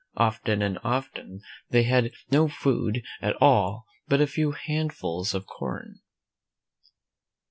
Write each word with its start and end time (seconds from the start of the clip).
Often 0.17 0.63
and 0.63 0.79
often 0.83 1.41
they 1.69 1.83
had 1.83 2.11
no 2.31 2.47
food 2.47 3.03
at 3.21 3.39
all 3.39 3.85
but 4.07 4.19
a 4.19 4.25
few 4.25 4.49
handfuls 4.49 5.35
of 5.35 5.45
corn. 5.45 5.99